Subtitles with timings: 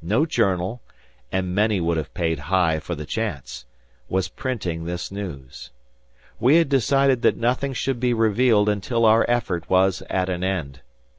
[0.00, 5.72] No journal—and many would have paid high for the chance—was printing this news.
[6.40, 10.80] We had decided that nothing should be revealed until our effort was at an end.